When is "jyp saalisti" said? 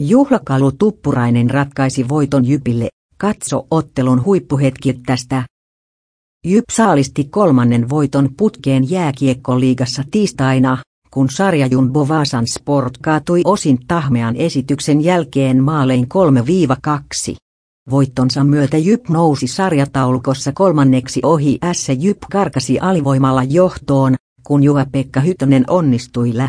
6.46-7.24